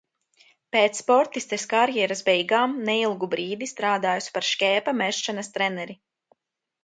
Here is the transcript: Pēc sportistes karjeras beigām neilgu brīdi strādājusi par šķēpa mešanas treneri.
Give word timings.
Pēc 0.75 0.99
sportistes 1.01 1.65
karjeras 1.73 2.23
beigām 2.29 2.73
neilgu 2.87 3.29
brīdi 3.33 3.69
strādājusi 3.73 4.33
par 4.39 4.47
šķēpa 4.49 4.95
mešanas 5.03 5.53
treneri. 5.59 5.97